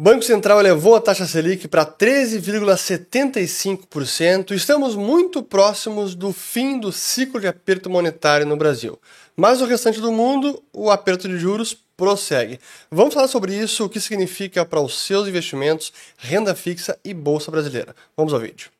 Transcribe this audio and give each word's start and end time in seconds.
Banco 0.00 0.22
Central 0.22 0.60
elevou 0.60 0.94
a 0.94 1.00
taxa 1.00 1.26
Selic 1.26 1.66
para 1.66 1.84
13,75%. 1.84 4.52
Estamos 4.52 4.94
muito 4.94 5.42
próximos 5.42 6.14
do 6.14 6.32
fim 6.32 6.78
do 6.78 6.92
ciclo 6.92 7.40
de 7.40 7.48
aperto 7.48 7.90
monetário 7.90 8.46
no 8.46 8.56
Brasil. 8.56 8.96
Mas 9.36 9.58
no 9.58 9.66
restante 9.66 10.00
do 10.00 10.12
mundo, 10.12 10.62
o 10.72 10.88
aperto 10.88 11.28
de 11.28 11.36
juros 11.36 11.76
prossegue. 11.96 12.60
Vamos 12.88 13.12
falar 13.12 13.26
sobre 13.26 13.56
isso, 13.56 13.86
o 13.86 13.88
que 13.88 14.00
significa 14.00 14.64
para 14.64 14.80
os 14.80 15.04
seus 15.04 15.26
investimentos, 15.26 15.92
renda 16.16 16.54
fixa 16.54 16.96
e 17.04 17.12
bolsa 17.12 17.50
brasileira. 17.50 17.92
Vamos 18.16 18.32
ao 18.32 18.38
vídeo. 18.38 18.70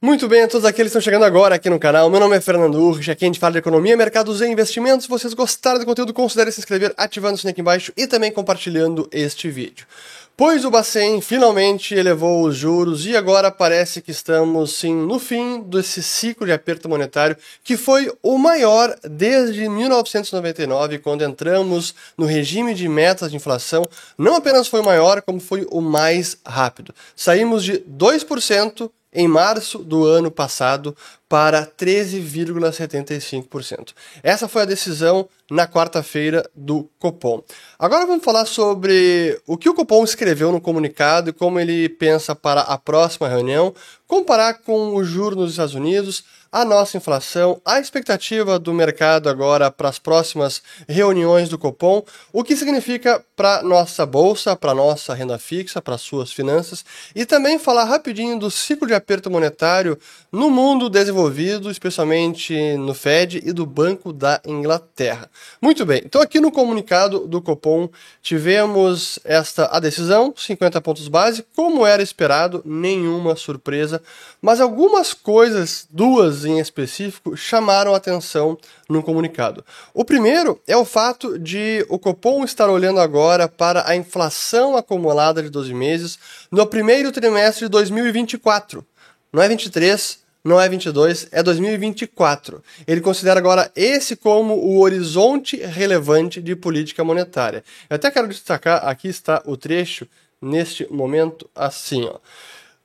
Muito 0.00 0.28
bem, 0.28 0.42
a 0.42 0.48
todos 0.48 0.64
aqueles 0.64 0.92
que 0.92 0.98
estão 0.98 1.00
chegando 1.02 1.24
agora 1.24 1.56
aqui 1.56 1.68
no 1.68 1.76
canal, 1.76 2.08
meu 2.08 2.20
nome 2.20 2.36
é 2.36 2.40
Fernando 2.40 2.76
Urge, 2.76 3.10
aqui 3.10 3.24
a 3.24 3.26
gente 3.26 3.40
fala 3.40 3.54
de 3.54 3.58
economia, 3.58 3.96
mercados 3.96 4.40
e 4.40 4.46
investimentos. 4.46 5.06
Se 5.06 5.10
vocês 5.10 5.34
gostaram 5.34 5.80
do 5.80 5.84
conteúdo, 5.84 6.14
considere 6.14 6.52
se 6.52 6.60
inscrever 6.60 6.94
ativando 6.96 7.34
o 7.34 7.36
sininho 7.36 7.50
aqui 7.50 7.60
embaixo 7.60 7.92
e 7.96 8.06
também 8.06 8.30
compartilhando 8.30 9.08
este 9.10 9.50
vídeo. 9.50 9.88
Pois 10.36 10.64
o 10.64 10.70
Bacen 10.70 11.20
finalmente 11.20 11.96
elevou 11.96 12.44
os 12.44 12.54
juros 12.54 13.06
e 13.06 13.16
agora 13.16 13.50
parece 13.50 14.00
que 14.00 14.12
estamos 14.12 14.72
sim 14.74 14.94
no 14.94 15.18
fim 15.18 15.62
desse 15.62 16.00
ciclo 16.00 16.46
de 16.46 16.52
aperto 16.52 16.88
monetário 16.88 17.36
que 17.64 17.76
foi 17.76 18.08
o 18.22 18.38
maior 18.38 18.94
desde 19.02 19.68
1999, 19.68 21.00
quando 21.00 21.24
entramos 21.24 21.92
no 22.16 22.24
regime 22.24 22.72
de 22.72 22.88
metas 22.88 23.32
de 23.32 23.36
inflação. 23.36 23.84
Não 24.16 24.36
apenas 24.36 24.68
foi 24.68 24.78
o 24.78 24.84
maior, 24.84 25.20
como 25.22 25.40
foi 25.40 25.66
o 25.72 25.80
mais 25.80 26.36
rápido. 26.46 26.94
Saímos 27.16 27.64
de 27.64 27.80
2% 27.80 28.92
em 29.12 29.26
março 29.26 29.78
do 29.78 30.04
ano 30.04 30.30
passado 30.30 30.96
para 31.28 31.66
13,75%. 31.66 33.92
Essa 34.22 34.46
foi 34.48 34.62
a 34.62 34.66
decisão 34.66 35.28
na 35.50 35.66
quarta-feira 35.66 36.48
do 36.54 36.88
Copom. 36.98 37.42
Agora 37.78 38.06
vamos 38.06 38.24
falar 38.24 38.46
sobre 38.46 39.40
o 39.46 39.56
que 39.56 39.68
o 39.68 39.74
Copom 39.74 40.02
escreveu 40.04 40.52
no 40.52 40.60
comunicado 40.60 41.30
e 41.30 41.32
como 41.32 41.58
ele 41.60 41.88
pensa 41.88 42.34
para 42.34 42.62
a 42.62 42.76
próxima 42.78 43.28
reunião, 43.28 43.72
comparar 44.06 44.54
com 44.54 44.94
o 44.94 45.04
juro 45.04 45.36
nos 45.36 45.52
Estados 45.52 45.74
Unidos, 45.74 46.24
a 46.50 46.64
nossa 46.64 46.96
inflação, 46.96 47.60
a 47.64 47.78
expectativa 47.78 48.58
do 48.58 48.72
mercado 48.72 49.28
agora 49.28 49.70
para 49.70 49.88
as 49.88 49.98
próximas 49.98 50.62
reuniões 50.88 51.48
do 51.48 51.58
Copom, 51.58 52.02
o 52.32 52.42
que 52.42 52.56
significa 52.56 53.22
para 53.36 53.62
nossa 53.62 54.06
bolsa, 54.06 54.56
para 54.56 54.74
nossa 54.74 55.14
renda 55.14 55.38
fixa, 55.38 55.80
para 55.80 55.98
suas 55.98 56.32
finanças 56.32 56.84
e 57.14 57.26
também 57.26 57.58
falar 57.58 57.84
rapidinho 57.84 58.38
do 58.38 58.50
ciclo 58.50 58.86
de 58.86 58.94
aperto 58.94 59.30
monetário 59.30 59.98
no 60.32 60.50
mundo 60.50 60.88
desenvolvido, 60.88 61.70
especialmente 61.70 62.76
no 62.76 62.94
Fed 62.94 63.42
e 63.44 63.52
do 63.52 63.66
Banco 63.66 64.12
da 64.12 64.40
Inglaterra. 64.46 65.30
Muito 65.60 65.84
bem, 65.84 66.02
então 66.04 66.20
aqui 66.20 66.40
no 66.40 66.50
comunicado 66.50 67.26
do 67.26 67.42
Copom 67.42 67.88
tivemos 68.22 69.18
esta 69.24 69.66
a 69.66 69.78
decisão, 69.80 70.32
50 70.36 70.80
pontos 70.80 71.08
base, 71.08 71.44
como 71.54 71.86
era 71.86 72.02
esperado, 72.02 72.62
nenhuma 72.64 73.36
surpresa, 73.36 74.02
mas 74.40 74.60
algumas 74.60 75.12
coisas, 75.12 75.86
duas 75.90 76.37
em 76.44 76.58
específico, 76.58 77.36
chamaram 77.36 77.94
atenção 77.94 78.58
no 78.88 79.02
comunicado. 79.02 79.64
O 79.92 80.04
primeiro 80.04 80.60
é 80.66 80.76
o 80.76 80.84
fato 80.84 81.38
de 81.38 81.84
o 81.88 81.98
Copom 81.98 82.44
estar 82.44 82.68
olhando 82.68 83.00
agora 83.00 83.48
para 83.48 83.88
a 83.88 83.96
inflação 83.96 84.76
acumulada 84.76 85.42
de 85.42 85.50
12 85.50 85.74
meses 85.74 86.18
no 86.50 86.66
primeiro 86.66 87.12
trimestre 87.12 87.66
de 87.66 87.70
2024. 87.70 88.84
Não 89.32 89.42
é 89.42 89.48
23, 89.48 90.18
não 90.44 90.60
é 90.60 90.68
22, 90.68 91.28
é 91.30 91.42
2024. 91.42 92.62
Ele 92.86 93.00
considera 93.00 93.38
agora 93.38 93.70
esse 93.76 94.16
como 94.16 94.54
o 94.54 94.80
horizonte 94.80 95.56
relevante 95.56 96.40
de 96.40 96.56
política 96.56 97.04
monetária. 97.04 97.62
Eu 97.90 97.96
até 97.96 98.10
quero 98.10 98.28
destacar, 98.28 98.86
aqui 98.86 99.08
está 99.08 99.42
o 99.44 99.56
trecho, 99.56 100.06
neste 100.40 100.90
momento, 100.92 101.48
assim, 101.54 102.04
ó. 102.04 102.18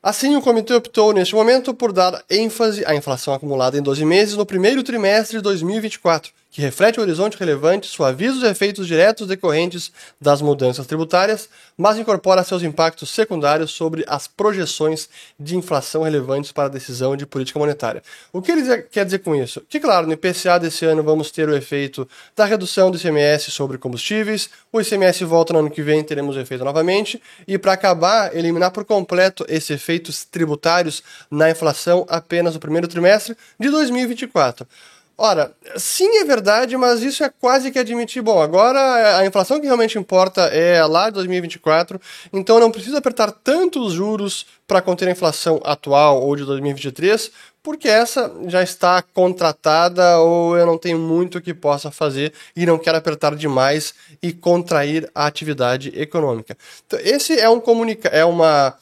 Assim, 0.03 0.35
o 0.35 0.41
comitê 0.41 0.73
optou, 0.73 1.13
neste 1.13 1.33
momento, 1.33 1.73
por 1.73 1.93
dar 1.93 2.25
ênfase 2.29 2.83
à 2.85 2.93
inflação 2.93 3.33
acumulada 3.33 3.77
em 3.77 3.81
12 3.81 4.03
meses 4.03 4.35
no 4.35 4.45
primeiro 4.45 4.83
trimestre 4.83 5.37
de 5.37 5.43
2024 5.43 6.33
que 6.53 6.61
reflete 6.61 6.99
o 6.99 7.01
horizonte 7.01 7.35
relevante, 7.35 7.87
suaviza 7.87 8.37
os 8.37 8.43
efeitos 8.43 8.85
diretos 8.85 9.27
decorrentes 9.27 9.91
das 10.21 10.39
mudanças 10.39 10.85
tributárias, 10.85 11.49
mas 11.75 11.97
incorpora 11.97 12.43
seus 12.43 12.61
impactos 12.61 13.09
secundários 13.09 13.71
sobre 13.71 14.05
as 14.07 14.27
projeções 14.27 15.09
de 15.39 15.57
inflação 15.57 16.03
relevantes 16.03 16.51
para 16.51 16.65
a 16.65 16.69
decisão 16.69 17.17
de 17.17 17.25
política 17.25 17.57
monetária. 17.57 18.03
O 18.31 18.39
que 18.39 18.51
ele 18.51 18.83
quer 18.83 19.03
dizer 19.03 19.19
com 19.19 19.33
isso? 19.33 19.61
Que, 19.67 19.79
claro, 19.79 20.05
no 20.05 20.13
IPCA 20.13 20.59
desse 20.59 20.85
ano 20.85 21.01
vamos 21.01 21.31
ter 21.31 21.49
o 21.49 21.55
efeito 21.55 22.07
da 22.35 22.45
redução 22.45 22.91
do 22.91 22.97
ICMS 22.97 23.49
sobre 23.49 23.79
combustíveis, 23.79 24.47
o 24.71 24.79
ICMS 24.79 25.25
volta 25.25 25.53
no 25.53 25.59
ano 25.59 25.71
que 25.71 25.81
vem, 25.81 26.03
teremos 26.03 26.35
o 26.35 26.39
efeito 26.39 26.63
novamente, 26.63 27.19
e 27.47 27.57
para 27.57 27.73
acabar, 27.73 28.35
eliminar 28.35 28.69
por 28.69 28.85
completo 28.85 29.43
esses 29.49 29.71
efeitos 29.71 30.23
tributários 30.23 31.01
na 31.31 31.49
inflação 31.49 32.05
apenas 32.07 32.53
no 32.53 32.59
primeiro 32.59 32.87
trimestre 32.87 33.35
de 33.59 33.71
2024. 33.71 34.67
Ora, 35.15 35.55
sim 35.77 36.17
é 36.17 36.25
verdade, 36.25 36.75
mas 36.75 37.03
isso 37.03 37.23
é 37.23 37.29
quase 37.29 37.71
que 37.71 37.77
admitir. 37.77 38.21
Bom, 38.23 38.41
agora 38.41 39.17
a 39.17 39.25
inflação 39.25 39.59
que 39.59 39.67
realmente 39.67 39.97
importa 39.97 40.41
é 40.47 40.83
lá 40.85 41.09
de 41.09 41.15
2024, 41.15 42.01
então 42.31 42.59
não 42.59 42.71
precisa 42.71 42.97
apertar 42.97 43.31
tantos 43.31 43.93
juros 43.93 44.45
para 44.67 44.81
conter 44.81 45.07
a 45.07 45.11
inflação 45.11 45.61
atual 45.63 46.19
ou 46.23 46.35
de 46.35 46.43
2023, 46.45 47.31
porque 47.61 47.87
essa 47.87 48.33
já 48.47 48.63
está 48.63 49.03
contratada 49.03 50.17
ou 50.17 50.57
eu 50.57 50.65
não 50.65 50.79
tenho 50.79 50.97
muito 50.97 51.39
que 51.39 51.53
possa 51.53 51.91
fazer 51.91 52.33
e 52.55 52.65
não 52.65 52.79
quero 52.79 52.97
apertar 52.97 53.35
demais 53.35 53.93
e 54.21 54.33
contrair 54.33 55.09
a 55.13 55.27
atividade 55.27 55.93
econômica. 55.95 56.57
Então, 56.87 56.99
esse 56.99 57.39
é 57.39 57.47
um 57.47 57.59
comunica 57.59 58.09
é 58.09 58.25
uma 58.25 58.73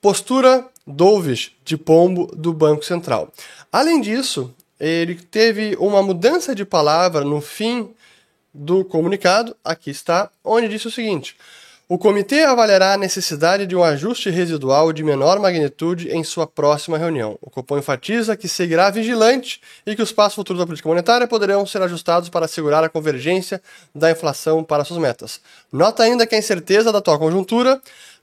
postura 0.00 0.64
dovish 0.86 1.52
de 1.64 1.76
pombo 1.76 2.26
do 2.34 2.52
Banco 2.52 2.84
Central. 2.84 3.32
Além 3.70 4.00
disso, 4.00 4.54
ele 4.82 5.14
teve 5.14 5.76
uma 5.78 6.02
mudança 6.02 6.56
de 6.56 6.64
palavra 6.64 7.24
no 7.24 7.40
fim 7.40 7.94
do 8.52 8.84
comunicado, 8.84 9.56
aqui 9.64 9.90
está, 9.90 10.28
onde 10.44 10.68
disse 10.68 10.88
o 10.88 10.90
seguinte: 10.90 11.36
o 11.88 11.98
comitê 11.98 12.42
avaliará 12.42 12.94
a 12.94 12.96
necessidade 12.96 13.66
de 13.66 13.76
um 13.76 13.84
ajuste 13.84 14.30
residual 14.30 14.92
de 14.92 15.04
menor 15.04 15.38
magnitude 15.38 16.08
em 16.08 16.24
sua 16.24 16.46
próxima 16.46 16.96
reunião. 16.96 17.38
O 17.40 17.50
Copom 17.50 17.76
enfatiza 17.76 18.34
que 18.34 18.48
seguirá 18.48 18.88
vigilante 18.88 19.60
e 19.86 19.94
que 19.94 20.00
os 20.00 20.10
passos 20.10 20.36
futuros 20.36 20.60
da 20.60 20.66
política 20.66 20.88
monetária 20.88 21.28
poderão 21.28 21.66
ser 21.66 21.82
ajustados 21.82 22.28
para 22.28 22.46
assegurar 22.46 22.82
a 22.82 22.88
convergência 22.88 23.60
da 23.94 24.10
inflação 24.10 24.64
para 24.64 24.84
suas 24.84 24.98
metas. 24.98 25.38
Nota 25.70 26.02
ainda 26.02 26.26
que 26.26 26.34
a 26.34 26.38
incerteza 26.38 26.90
da 26.90 26.98
atual 26.98 27.18
conjuntura 27.18 27.78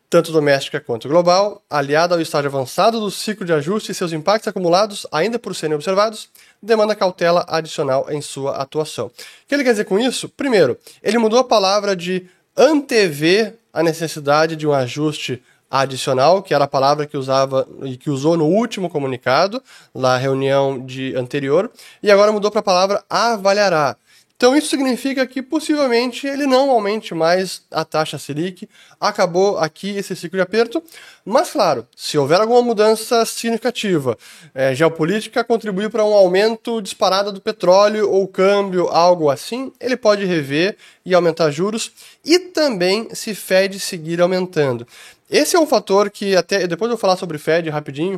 tanto 0.09 0.31
doméstica 0.31 0.79
quanto 0.79 1.07
global, 1.07 1.61
aliada 1.69 2.15
ao 2.15 2.21
estágio 2.21 2.49
avançado 2.49 2.99
do 2.99 3.11
ciclo 3.11 3.45
de 3.45 3.53
ajuste 3.53 3.91
e 3.91 3.95
seus 3.95 4.11
impactos 4.11 4.47
acumulados 4.47 5.05
ainda 5.11 5.37
por 5.37 5.55
serem 5.55 5.75
observados, 5.75 6.29
demanda 6.61 6.95
cautela 6.95 7.45
adicional 7.47 8.07
em 8.09 8.21
sua 8.21 8.55
atuação. 8.55 9.07
O 9.07 9.11
que 9.47 9.53
ele 9.53 9.63
quer 9.63 9.71
dizer 9.71 9.85
com 9.85 9.99
isso? 9.99 10.27
Primeiro, 10.27 10.77
ele 11.03 11.19
mudou 11.19 11.39
a 11.39 11.43
palavra 11.43 11.95
de 11.95 12.27
antever 12.57 13.55
a 13.71 13.83
necessidade 13.83 14.55
de 14.55 14.65
um 14.65 14.73
ajuste 14.73 15.43
adicional, 15.69 16.41
que 16.41 16.53
era 16.53 16.63
a 16.63 16.67
palavra 16.67 17.05
que 17.05 17.15
usava 17.15 17.67
e 17.83 17.95
que 17.95 18.09
usou 18.09 18.35
no 18.35 18.45
último 18.45 18.89
comunicado, 18.89 19.61
na 19.93 20.17
reunião 20.17 20.83
de 20.83 21.15
anterior, 21.15 21.69
e 22.01 22.09
agora 22.09 22.31
mudou 22.31 22.49
para 22.49 22.61
a 22.61 22.63
palavra 22.63 23.03
avaliará. 23.07 23.95
Então 24.39 24.55
isso 24.55 24.69
significa 24.69 25.27
que 25.27 25.41
possivelmente 25.41 26.25
ele 26.25 26.47
não 26.47 26.69
aumente 26.69 27.13
mais 27.13 27.61
a 27.69 27.83
taxa 27.83 28.17
Selic. 28.17 28.69
Acabou 28.97 29.57
aqui 29.57 29.89
esse 29.97 30.15
ciclo 30.15 30.37
de 30.37 30.41
aperto. 30.41 30.81
Mas 31.25 31.51
claro, 31.51 31.85
se 31.93 32.17
houver 32.17 32.39
alguma 32.39 32.61
mudança 32.61 33.25
significativa, 33.25 34.17
é, 34.55 34.73
geopolítica 34.73 35.43
contribuir 35.43 35.89
para 35.89 36.05
um 36.05 36.13
aumento 36.13 36.81
disparado 36.81 37.33
do 37.33 37.41
petróleo 37.41 38.09
ou 38.09 38.25
câmbio, 38.29 38.87
algo 38.87 39.29
assim, 39.29 39.73
ele 39.77 39.97
pode 39.97 40.23
rever 40.23 40.77
e 41.05 41.13
aumentar 41.13 41.51
juros. 41.51 41.91
E 42.23 42.39
também 42.39 43.13
se 43.13 43.35
Fed 43.35 43.77
seguir 43.77 44.21
aumentando. 44.21 44.87
Esse 45.29 45.57
é 45.57 45.59
um 45.59 45.67
fator 45.67 46.09
que 46.09 46.37
até 46.37 46.65
depois 46.65 46.89
eu 46.89 46.95
vou 46.95 47.01
falar 47.01 47.17
sobre 47.17 47.37
Fed 47.37 47.69
rapidinho, 47.69 48.17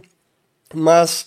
mas 0.71 1.25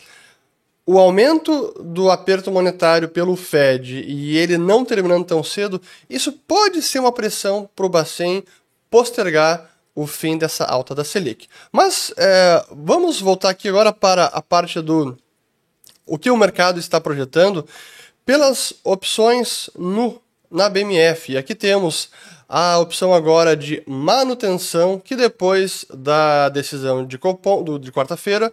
o 0.86 0.98
aumento 0.98 1.72
do 1.82 2.10
aperto 2.10 2.50
monetário 2.50 3.08
pelo 3.08 3.36
Fed 3.36 4.04
e 4.06 4.36
ele 4.36 4.58
não 4.58 4.84
terminando 4.84 5.24
tão 5.24 5.42
cedo, 5.42 5.80
isso 6.08 6.32
pode 6.32 6.82
ser 6.82 6.98
uma 6.98 7.12
pressão 7.12 7.68
para 7.74 7.86
o 7.86 7.88
Bacen 7.88 8.44
postergar 8.90 9.70
o 9.94 10.06
fim 10.06 10.36
dessa 10.36 10.64
alta 10.64 10.94
da 10.94 11.04
Selic. 11.04 11.48
Mas 11.72 12.12
é, 12.16 12.64
vamos 12.70 13.20
voltar 13.20 13.50
aqui 13.50 13.68
agora 13.68 13.92
para 13.92 14.26
a 14.26 14.42
parte 14.42 14.80
do 14.80 15.16
o 16.06 16.18
que 16.18 16.30
o 16.30 16.36
mercado 16.36 16.78
está 16.78 17.00
projetando 17.00 17.66
pelas 18.26 18.74
opções 18.84 19.70
no 19.78 20.20
na 20.50 20.68
BMF. 20.68 21.36
Aqui 21.36 21.54
temos 21.54 22.10
a 22.48 22.78
opção 22.78 23.12
agora 23.12 23.56
de 23.56 23.82
manutenção, 23.86 25.00
que 25.00 25.16
depois 25.16 25.84
da 25.92 26.48
decisão 26.48 27.04
de, 27.04 27.18
de 27.80 27.92
quarta-feira 27.92 28.52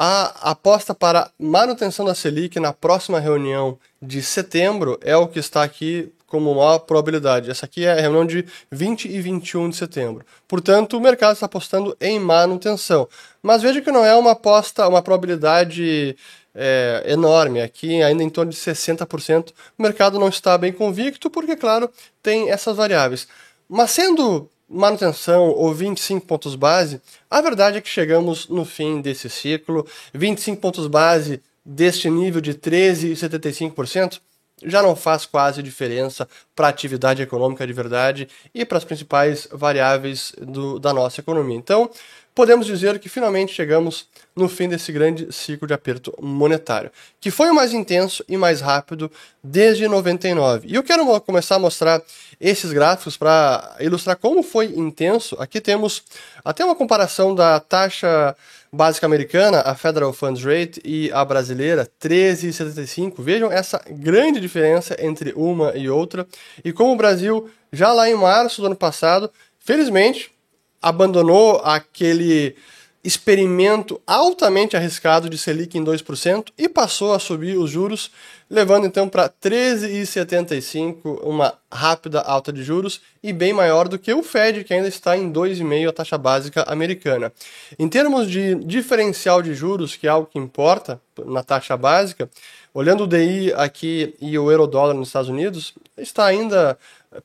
A 0.00 0.52
aposta 0.52 0.94
para 0.94 1.28
manutenção 1.36 2.06
da 2.06 2.14
Selic 2.14 2.60
na 2.60 2.72
próxima 2.72 3.18
reunião 3.18 3.76
de 4.00 4.22
setembro 4.22 4.96
é 5.02 5.16
o 5.16 5.26
que 5.26 5.40
está 5.40 5.64
aqui 5.64 6.12
como 6.24 6.54
maior 6.54 6.78
probabilidade. 6.78 7.50
Essa 7.50 7.66
aqui 7.66 7.84
é 7.84 7.90
a 7.90 8.00
reunião 8.00 8.24
de 8.24 8.46
20 8.70 9.08
e 9.08 9.20
21 9.20 9.70
de 9.70 9.74
setembro. 9.74 10.24
Portanto, 10.46 10.96
o 10.96 11.00
mercado 11.00 11.32
está 11.32 11.46
apostando 11.46 11.96
em 12.00 12.20
manutenção. 12.20 13.08
Mas 13.42 13.60
veja 13.60 13.80
que 13.80 13.90
não 13.90 14.04
é 14.04 14.14
uma 14.14 14.30
aposta, 14.30 14.86
uma 14.86 15.02
probabilidade 15.02 16.16
é, 16.54 17.02
enorme. 17.08 17.60
Aqui, 17.60 18.00
ainda 18.00 18.22
em 18.22 18.30
torno 18.30 18.52
de 18.52 18.56
60%, 18.56 19.52
o 19.76 19.82
mercado 19.82 20.16
não 20.16 20.28
está 20.28 20.56
bem 20.56 20.72
convicto, 20.72 21.28
porque, 21.28 21.56
claro, 21.56 21.90
tem 22.22 22.52
essas 22.52 22.76
variáveis. 22.76 23.26
Mas 23.68 23.90
sendo 23.90 24.48
manutenção 24.68 25.48
ou 25.48 25.72
25 25.72 26.26
pontos 26.26 26.54
base, 26.54 27.00
a 27.30 27.40
verdade 27.40 27.78
é 27.78 27.80
que 27.80 27.88
chegamos 27.88 28.48
no 28.48 28.64
fim 28.64 29.00
desse 29.00 29.30
ciclo. 29.30 29.86
25 30.12 30.60
pontos 30.60 30.86
base 30.86 31.40
deste 31.64 32.10
nível 32.10 32.40
de 32.40 32.54
13,75% 32.54 34.20
já 34.64 34.82
não 34.82 34.96
faz 34.96 35.24
quase 35.24 35.62
diferença 35.62 36.28
para 36.54 36.66
a 36.66 36.70
atividade 36.70 37.22
econômica 37.22 37.66
de 37.66 37.72
verdade 37.72 38.28
e 38.54 38.64
para 38.64 38.78
as 38.78 38.84
principais 38.84 39.48
variáveis 39.52 40.32
do, 40.38 40.78
da 40.78 40.92
nossa 40.92 41.20
economia. 41.20 41.56
Então, 41.56 41.90
podemos 42.38 42.66
dizer 42.66 43.00
que 43.00 43.08
finalmente 43.08 43.52
chegamos 43.52 44.06
no 44.36 44.48
fim 44.48 44.68
desse 44.68 44.92
grande 44.92 45.26
ciclo 45.32 45.66
de 45.66 45.74
aperto 45.74 46.14
monetário, 46.22 46.88
que 47.20 47.32
foi 47.32 47.50
o 47.50 47.54
mais 47.54 47.72
intenso 47.72 48.24
e 48.28 48.36
mais 48.36 48.60
rápido 48.60 49.10
desde 49.42 49.88
99. 49.88 50.68
E 50.68 50.76
eu 50.76 50.84
quero 50.84 51.20
começar 51.22 51.56
a 51.56 51.58
mostrar 51.58 52.00
esses 52.40 52.70
gráficos 52.72 53.16
para 53.16 53.74
ilustrar 53.80 54.16
como 54.16 54.44
foi 54.44 54.66
intenso. 54.66 55.34
Aqui 55.40 55.60
temos 55.60 56.04
até 56.44 56.64
uma 56.64 56.76
comparação 56.76 57.34
da 57.34 57.58
taxa 57.58 58.36
básica 58.72 59.04
americana, 59.04 59.62
a 59.62 59.74
Federal 59.74 60.12
Funds 60.12 60.44
Rate, 60.44 60.80
e 60.84 61.10
a 61.12 61.24
brasileira, 61.24 61.90
13,75. 62.00 63.14
Vejam 63.18 63.50
essa 63.50 63.82
grande 63.90 64.38
diferença 64.38 64.96
entre 65.00 65.32
uma 65.34 65.76
e 65.76 65.90
outra. 65.90 66.24
E 66.64 66.72
como 66.72 66.92
o 66.92 66.96
Brasil, 66.96 67.50
já 67.72 67.92
lá 67.92 68.08
em 68.08 68.14
março 68.14 68.60
do 68.60 68.68
ano 68.68 68.76
passado, 68.76 69.28
felizmente, 69.58 70.37
abandonou 70.80 71.60
aquele 71.64 72.56
experimento 73.02 74.00
altamente 74.06 74.76
arriscado 74.76 75.30
de 75.30 75.38
Selic 75.38 75.78
em 75.78 75.84
2% 75.84 76.48
e 76.58 76.68
passou 76.68 77.14
a 77.14 77.18
subir 77.18 77.56
os 77.56 77.70
juros, 77.70 78.10
levando 78.50 78.86
então 78.86 79.08
para 79.08 79.28
13,75, 79.28 81.20
uma 81.22 81.54
rápida 81.72 82.20
alta 82.20 82.52
de 82.52 82.62
juros 82.62 83.00
e 83.22 83.32
bem 83.32 83.52
maior 83.52 83.88
do 83.88 83.98
que 83.98 84.12
o 84.12 84.22
Fed, 84.22 84.64
que 84.64 84.74
ainda 84.74 84.88
está 84.88 85.16
em 85.16 85.32
2,5 85.32 85.88
a 85.88 85.92
taxa 85.92 86.18
básica 86.18 86.64
americana. 86.64 87.32
Em 87.78 87.88
termos 87.88 88.28
de 88.28 88.56
diferencial 88.56 89.40
de 89.40 89.54
juros, 89.54 89.94
que 89.94 90.06
é 90.06 90.10
algo 90.10 90.28
que 90.30 90.38
importa 90.38 91.00
na 91.24 91.42
taxa 91.42 91.76
básica, 91.76 92.28
olhando 92.74 93.04
o 93.04 93.06
DI 93.06 93.52
aqui 93.54 94.14
e 94.20 94.38
o 94.38 94.50
euro 94.50 94.66
dólar 94.66 94.94
nos 94.94 95.08
Estados 95.08 95.30
Unidos, 95.30 95.72
está 95.96 96.26
ainda 96.26 96.76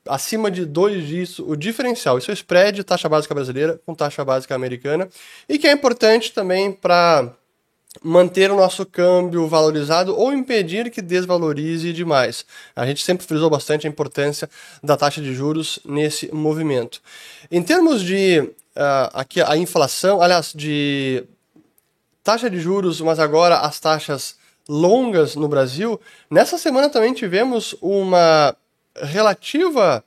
acima 0.08 0.50
de 0.50 0.64
dois 0.64 1.06
dígitos 1.06 1.38
o 1.40 1.56
diferencial. 1.56 2.18
Isso 2.18 2.30
é 2.30 2.34
spread 2.34 2.82
taxa 2.84 3.08
básica 3.08 3.34
brasileira 3.34 3.80
com 3.84 3.94
taxa 3.94 4.24
básica 4.24 4.54
americana 4.54 5.08
e 5.48 5.58
que 5.58 5.66
é 5.66 5.72
importante 5.72 6.32
também 6.32 6.72
para 6.72 7.32
manter 8.02 8.50
o 8.50 8.56
nosso 8.56 8.84
câmbio 8.84 9.46
valorizado 9.46 10.16
ou 10.18 10.32
impedir 10.32 10.90
que 10.90 11.00
desvalorize 11.00 11.92
demais. 11.92 12.44
A 12.74 12.84
gente 12.86 13.04
sempre 13.04 13.26
frisou 13.26 13.48
bastante 13.48 13.86
a 13.86 13.90
importância 13.90 14.48
da 14.82 14.96
taxa 14.96 15.20
de 15.20 15.32
juros 15.32 15.78
nesse 15.84 16.32
movimento. 16.34 17.00
Em 17.50 17.62
termos 17.62 18.02
de 18.02 18.40
uh, 18.40 19.10
aqui 19.12 19.40
a 19.40 19.56
inflação, 19.56 20.20
aliás, 20.20 20.52
de 20.54 21.24
taxa 22.22 22.50
de 22.50 22.58
juros, 22.58 23.00
mas 23.00 23.18
agora 23.18 23.58
as 23.58 23.78
taxas 23.78 24.36
longas 24.68 25.36
no 25.36 25.46
Brasil, 25.46 26.00
nessa 26.30 26.56
semana 26.56 26.88
também 26.88 27.12
tivemos 27.12 27.76
uma 27.80 28.56
relativa 28.96 30.02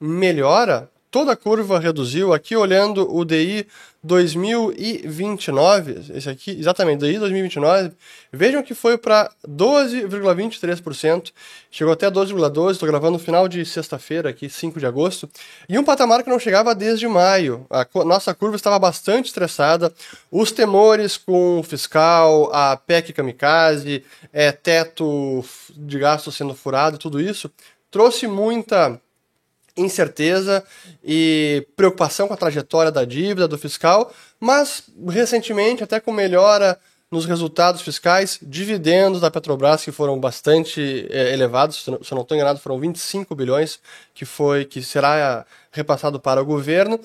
melhora, 0.00 0.90
toda 1.10 1.32
a 1.32 1.36
curva 1.36 1.78
reduziu. 1.78 2.32
Aqui 2.32 2.56
olhando 2.56 3.14
o 3.14 3.24
DI 3.24 3.66
2029, 4.02 6.12
esse 6.14 6.30
aqui, 6.30 6.52
exatamente, 6.52 7.00
DI 7.00 7.18
2029, 7.18 7.92
vejam 8.32 8.62
que 8.62 8.74
foi 8.74 8.96
para 8.96 9.30
12,23%, 9.46 11.32
chegou 11.70 11.92
até 11.92 12.08
12,12%, 12.08 12.70
estou 12.70 12.88
gravando 12.88 13.14
no 13.14 13.18
final 13.18 13.48
de 13.48 13.64
sexta-feira, 13.66 14.30
aqui 14.30 14.48
5 14.48 14.78
de 14.78 14.86
agosto, 14.86 15.28
e 15.68 15.76
um 15.78 15.84
patamar 15.84 16.22
que 16.22 16.30
não 16.30 16.38
chegava 16.38 16.74
desde 16.74 17.08
maio. 17.08 17.66
A 17.68 17.84
nossa 18.04 18.32
curva 18.34 18.54
estava 18.54 18.78
bastante 18.78 19.26
estressada, 19.26 19.92
os 20.30 20.52
temores 20.52 21.16
com 21.16 21.58
o 21.58 21.62
fiscal, 21.62 22.54
a 22.54 22.76
PEC 22.76 23.12
kamikaze, 23.12 24.04
é, 24.32 24.52
teto 24.52 25.44
de 25.74 25.98
gasto 25.98 26.30
sendo 26.30 26.54
furado, 26.54 26.98
tudo 26.98 27.20
isso, 27.20 27.50
trouxe 27.90 28.26
muita 28.26 29.00
incerteza 29.76 30.64
e 31.04 31.66
preocupação 31.76 32.26
com 32.26 32.34
a 32.34 32.36
trajetória 32.36 32.90
da 32.90 33.04
dívida 33.04 33.46
do 33.46 33.56
fiscal, 33.56 34.12
mas 34.40 34.84
recentemente, 35.08 35.84
até 35.84 36.00
com 36.00 36.12
melhora 36.12 36.78
nos 37.10 37.24
resultados 37.24 37.80
fiscais, 37.80 38.38
dividendos 38.42 39.20
da 39.20 39.30
Petrobras 39.30 39.82
que 39.82 39.90
foram 39.90 40.20
bastante 40.20 41.06
é, 41.10 41.32
elevados, 41.32 41.82
se 41.82 41.90
eu 41.90 41.98
não 42.12 42.22
estou 42.22 42.36
enganado, 42.36 42.58
foram 42.58 42.78
25 42.78 43.34
bilhões 43.34 43.80
que 44.12 44.26
foi 44.26 44.64
que 44.64 44.82
será 44.82 45.46
repassado 45.72 46.20
para 46.20 46.42
o 46.42 46.44
governo. 46.44 47.00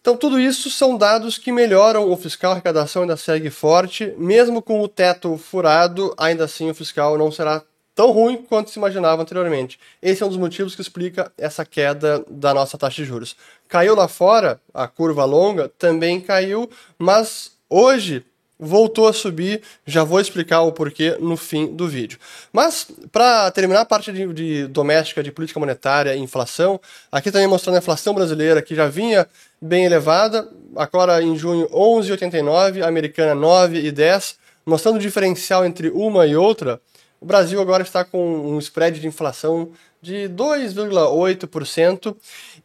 Então, 0.00 0.16
tudo 0.16 0.40
isso 0.40 0.70
são 0.70 0.96
dados 0.96 1.36
que 1.36 1.52
melhoram 1.52 2.10
o 2.10 2.16
fiscal, 2.16 2.52
a 2.52 2.54
arrecadação 2.54 3.02
ainda 3.02 3.16
segue 3.16 3.50
forte, 3.50 4.14
mesmo 4.16 4.62
com 4.62 4.80
o 4.80 4.88
teto 4.88 5.36
furado, 5.36 6.12
ainda 6.16 6.44
assim 6.44 6.70
o 6.70 6.74
fiscal 6.74 7.18
não 7.18 7.30
será 7.30 7.62
tão 8.00 8.12
ruim 8.12 8.38
quanto 8.38 8.70
se 8.70 8.78
imaginava 8.78 9.20
anteriormente. 9.20 9.78
Esse 10.00 10.22
é 10.22 10.26
um 10.26 10.30
dos 10.30 10.38
motivos 10.38 10.74
que 10.74 10.80
explica 10.80 11.30
essa 11.36 11.66
queda 11.66 12.24
da 12.30 12.54
nossa 12.54 12.78
taxa 12.78 13.02
de 13.02 13.04
juros. 13.04 13.36
Caiu 13.68 13.94
lá 13.94 14.08
fora, 14.08 14.58
a 14.72 14.88
curva 14.88 15.26
longa 15.26 15.70
também 15.78 16.18
caiu, 16.18 16.70
mas 16.98 17.52
hoje 17.68 18.24
voltou 18.58 19.06
a 19.06 19.12
subir. 19.12 19.60
Já 19.84 20.02
vou 20.02 20.18
explicar 20.18 20.62
o 20.62 20.72
porquê 20.72 21.18
no 21.20 21.36
fim 21.36 21.66
do 21.66 21.86
vídeo. 21.86 22.18
Mas, 22.50 22.90
para 23.12 23.50
terminar 23.50 23.82
a 23.82 23.84
parte 23.84 24.10
de, 24.10 24.32
de, 24.32 24.66
doméstica 24.68 25.22
de 25.22 25.30
política 25.30 25.60
monetária 25.60 26.16
e 26.16 26.20
inflação, 26.20 26.80
aqui 27.12 27.30
também 27.30 27.48
mostrando 27.48 27.76
a 27.76 27.80
inflação 27.80 28.14
brasileira, 28.14 28.62
que 28.62 28.74
já 28.74 28.88
vinha 28.88 29.28
bem 29.60 29.84
elevada, 29.84 30.48
agora 30.74 31.22
em 31.22 31.36
junho 31.36 31.68
11,89, 31.68 32.82
americana 32.82 33.38
9,10, 33.38 34.36
mostrando 34.64 34.96
o 34.96 35.00
diferencial 35.00 35.66
entre 35.66 35.90
uma 35.90 36.26
e 36.26 36.34
outra. 36.34 36.80
O 37.20 37.26
Brasil 37.26 37.60
agora 37.60 37.82
está 37.82 38.02
com 38.02 38.50
um 38.50 38.58
spread 38.58 38.98
de 38.98 39.06
inflação 39.06 39.72
de 40.00 40.28
2,8% 40.30 42.16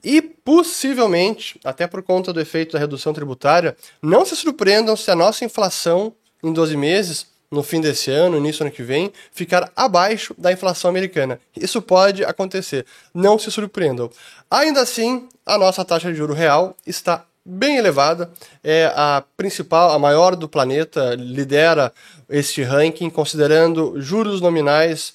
e 0.01 0.21
possivelmente, 0.21 1.59
até 1.63 1.85
por 1.85 2.01
conta 2.01 2.31
do 2.31 2.39
efeito 2.39 2.73
da 2.73 2.79
redução 2.79 3.13
tributária, 3.13 3.75
não 4.01 4.25
se 4.25 4.33
surpreendam 4.35 4.95
se 4.95 5.11
a 5.11 5.15
nossa 5.15 5.43
inflação 5.43 6.13
em 6.41 6.53
12 6.53 6.77
meses, 6.77 7.27
no 7.51 7.61
fim 7.61 7.81
desse 7.81 8.09
ano, 8.09 8.37
início 8.37 8.59
do 8.59 8.67
ano 8.67 8.75
que 8.75 8.83
vem, 8.83 9.11
ficar 9.31 9.71
abaixo 9.75 10.33
da 10.37 10.53
inflação 10.53 10.89
americana. 10.89 11.39
Isso 11.55 11.81
pode 11.81 12.23
acontecer, 12.23 12.85
não 13.13 13.37
se 13.37 13.51
surpreendam. 13.51 14.09
Ainda 14.49 14.81
assim, 14.81 15.27
a 15.45 15.57
nossa 15.57 15.83
taxa 15.83 16.11
de 16.11 16.17
juro 16.17 16.33
real 16.33 16.77
está 16.85 17.25
bem 17.45 17.77
elevada, 17.77 18.31
é 18.63 18.91
a 18.95 19.23
principal, 19.37 19.91
a 19.91 19.99
maior 19.99 20.35
do 20.35 20.49
planeta, 20.49 21.15
lidera 21.15 21.93
este 22.27 22.63
ranking, 22.63 23.09
considerando 23.09 24.01
juros 24.01 24.41
nominais 24.41 25.13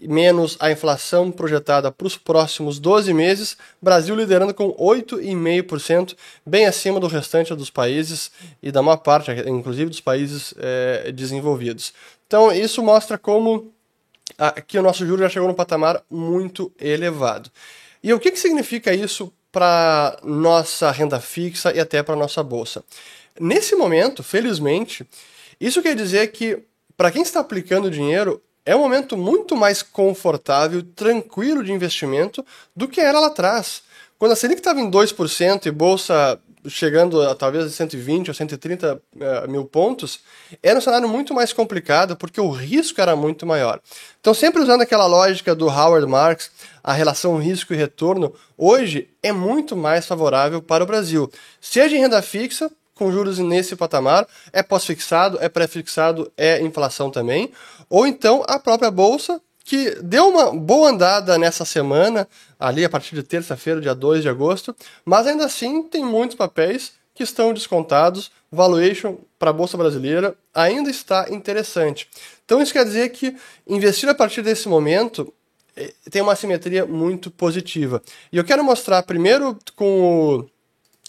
menos 0.00 0.56
a 0.60 0.70
inflação 0.70 1.30
projetada 1.30 1.90
para 1.90 2.06
os 2.06 2.16
próximos 2.16 2.78
12 2.78 3.12
meses, 3.12 3.56
Brasil 3.82 4.14
liderando 4.14 4.54
com 4.54 4.72
8,5%, 4.74 6.16
bem 6.46 6.66
acima 6.66 7.00
do 7.00 7.06
restante 7.06 7.54
dos 7.54 7.70
países 7.70 8.30
e 8.62 8.70
da 8.70 8.82
maior 8.82 8.98
parte, 8.98 9.30
inclusive 9.46 9.90
dos 9.90 10.00
países 10.00 10.54
é, 10.58 11.10
desenvolvidos. 11.12 11.92
Então, 12.26 12.52
isso 12.52 12.82
mostra 12.82 13.18
como 13.18 13.72
aqui 14.36 14.78
o 14.78 14.82
nosso 14.82 15.06
juro 15.06 15.22
já 15.22 15.28
chegou 15.28 15.48
num 15.48 15.54
patamar 15.54 16.02
muito 16.10 16.72
elevado. 16.78 17.50
E 18.02 18.12
o 18.12 18.20
que, 18.20 18.30
que 18.30 18.38
significa 18.38 18.94
isso 18.94 19.32
para 19.50 20.18
nossa 20.22 20.90
renda 20.90 21.20
fixa 21.20 21.72
e 21.72 21.80
até 21.80 22.02
para 22.02 22.16
nossa 22.16 22.42
bolsa. 22.42 22.84
Nesse 23.40 23.74
momento, 23.74 24.22
felizmente, 24.22 25.06
isso 25.60 25.82
quer 25.82 25.94
dizer 25.94 26.28
que 26.32 26.62
para 26.96 27.10
quem 27.10 27.22
está 27.22 27.40
aplicando 27.40 27.90
dinheiro 27.90 28.42
é 28.66 28.76
um 28.76 28.80
momento 28.80 29.16
muito 29.16 29.56
mais 29.56 29.82
confortável, 29.82 30.82
tranquilo 30.82 31.64
de 31.64 31.72
investimento 31.72 32.44
do 32.76 32.86
que 32.86 33.00
era 33.00 33.18
lá 33.18 33.28
atrás. 33.28 33.82
Quando 34.18 34.32
a 34.32 34.36
Selic 34.36 34.60
estava 34.60 34.80
em 34.80 34.90
2% 34.90 35.66
e 35.66 35.70
bolsa 35.70 36.38
chegando 36.68 37.22
a 37.22 37.34
talvez 37.34 37.72
120 37.72 38.28
ou 38.28 38.34
130 38.34 38.94
uh, 38.94 39.00
eh, 39.20 39.46
mil 39.46 39.64
pontos, 39.64 40.20
era 40.62 40.78
um 40.78 40.82
cenário 40.82 41.08
muito 41.08 41.34
mais 41.34 41.52
complicado 41.52 42.16
porque 42.16 42.40
o 42.40 42.50
risco 42.50 43.00
era 43.00 43.16
muito 43.16 43.46
maior. 43.46 43.80
Então, 44.20 44.34
sempre 44.34 44.62
usando 44.62 44.82
aquela 44.82 45.06
lógica 45.06 45.54
do 45.54 45.66
Howard 45.66 46.06
Marks, 46.06 46.50
a 46.82 46.92
relação 46.92 47.38
risco 47.38 47.72
e 47.72 47.76
retorno, 47.76 48.34
hoje 48.56 49.08
é 49.22 49.32
muito 49.32 49.76
mais 49.76 50.06
favorável 50.06 50.62
para 50.62 50.84
o 50.84 50.86
Brasil. 50.86 51.30
Seja 51.60 51.96
em 51.96 52.00
renda 52.00 52.22
fixa, 52.22 52.70
com 52.94 53.12
juros 53.12 53.38
nesse 53.38 53.76
patamar, 53.76 54.26
é 54.52 54.62
pós-fixado, 54.62 55.38
é 55.40 55.48
pré-fixado, 55.48 56.30
é 56.36 56.60
inflação 56.60 57.10
também, 57.10 57.52
ou 57.88 58.06
então 58.06 58.44
a 58.46 58.58
própria 58.58 58.90
bolsa 58.90 59.40
que 59.68 59.96
deu 60.02 60.26
uma 60.30 60.50
boa 60.50 60.88
andada 60.88 61.36
nessa 61.36 61.62
semana, 61.62 62.26
ali 62.58 62.86
a 62.86 62.88
partir 62.88 63.14
de 63.14 63.22
terça-feira, 63.22 63.82
dia 63.82 63.94
2 63.94 64.22
de 64.22 64.28
agosto, 64.30 64.74
mas 65.04 65.26
ainda 65.26 65.44
assim 65.44 65.82
tem 65.82 66.02
muitos 66.02 66.38
papéis 66.38 66.94
que 67.14 67.22
estão 67.22 67.52
descontados, 67.52 68.30
valuation 68.50 69.18
para 69.38 69.50
a 69.50 69.52
bolsa 69.52 69.76
brasileira 69.76 70.34
ainda 70.54 70.88
está 70.88 71.26
interessante. 71.28 72.08
Então 72.46 72.62
isso 72.62 72.72
quer 72.72 72.82
dizer 72.82 73.10
que 73.10 73.36
investir 73.66 74.08
a 74.08 74.14
partir 74.14 74.40
desse 74.40 74.70
momento 74.70 75.30
eh, 75.76 75.92
tem 76.10 76.22
uma 76.22 76.34
simetria 76.34 76.86
muito 76.86 77.30
positiva. 77.30 78.02
E 78.32 78.38
eu 78.38 78.44
quero 78.44 78.64
mostrar 78.64 79.02
primeiro 79.02 79.58
com 79.76 80.38
o 80.38 80.50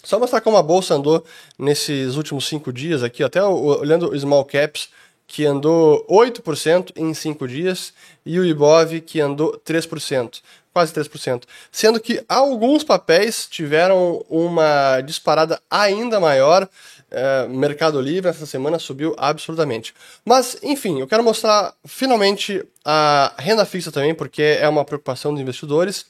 só 0.04 0.18
mostrar 0.18 0.42
como 0.42 0.58
a 0.58 0.62
bolsa 0.62 0.94
andou 0.94 1.24
nesses 1.58 2.16
últimos 2.16 2.46
cinco 2.46 2.70
dias 2.70 3.02
aqui, 3.02 3.22
até 3.22 3.42
olhando 3.42 4.18
small 4.18 4.44
caps, 4.44 4.90
que 5.30 5.46
andou 5.46 6.04
8% 6.10 6.90
em 6.96 7.14
5 7.14 7.46
dias, 7.46 7.92
e 8.26 8.40
o 8.40 8.44
Ibov, 8.44 9.00
que 9.00 9.20
andou 9.20 9.56
3%, 9.64 10.40
quase 10.74 10.92
3%. 10.92 11.44
Sendo 11.70 12.00
que 12.00 12.20
alguns 12.28 12.82
papéis 12.82 13.46
tiveram 13.48 14.24
uma 14.28 15.00
disparada 15.02 15.62
ainda 15.70 16.18
maior. 16.18 16.68
É, 17.08 17.46
Mercado 17.46 18.00
Livre 18.00 18.28
essa 18.28 18.44
semana 18.44 18.80
subiu 18.80 19.14
absurdamente. 19.16 19.94
Mas, 20.24 20.58
enfim, 20.64 20.98
eu 20.98 21.06
quero 21.06 21.22
mostrar 21.22 21.74
finalmente 21.84 22.64
a 22.84 23.32
renda 23.38 23.64
fixa 23.64 23.92
também, 23.92 24.12
porque 24.12 24.42
é 24.42 24.68
uma 24.68 24.84
preocupação 24.84 25.32
dos 25.32 25.40
investidores, 25.40 26.06